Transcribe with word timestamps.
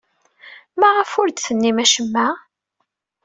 Maɣef 0.79 1.11
ur 1.21 1.27
d-tennim 1.29 1.77
acemma? 1.83 2.27